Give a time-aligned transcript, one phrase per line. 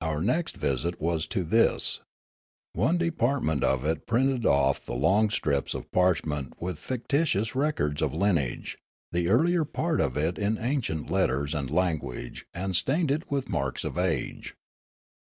[0.00, 2.00] Our next visit was to this.
[2.72, 8.12] One department of it printed off the long strips of parchment with fictitious records of
[8.12, 8.76] lineage,
[9.12, 13.50] the earlier part of it in ancient let ters and language and stained with the
[13.52, 14.56] marks of age.